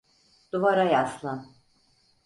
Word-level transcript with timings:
Duvara 0.51 0.83
yaslan. 0.93 1.45